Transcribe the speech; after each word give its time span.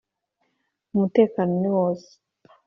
umutekano 0.93 1.51
niwose. 1.61 2.09